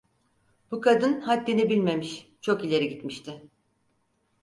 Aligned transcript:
Bu 0.71 0.81
kadın 0.81 1.21
haddini 1.21 1.69
bilmemiş, 1.69 2.31
çok 2.41 2.65
ileri 2.65 2.89
gitmişti. 2.89 3.41